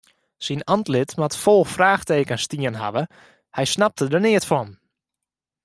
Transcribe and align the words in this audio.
Syn 0.45 0.61
antlit 0.75 1.11
moat 1.19 1.35
fol 1.43 1.63
fraachtekens 1.75 2.43
stien 2.45 2.75
hawwe, 2.81 3.03
hy 3.57 3.65
snapte 3.73 4.05
der 4.11 4.23
neat 4.25 4.45
fan. 4.51 4.69